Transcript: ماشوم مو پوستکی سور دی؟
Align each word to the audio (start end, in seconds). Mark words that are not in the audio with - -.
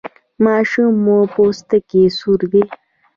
ماشوم 0.45 0.91
مو 1.05 1.17
پوستکی 1.33 2.03
سور 2.17 2.41
دی؟ 2.51 2.63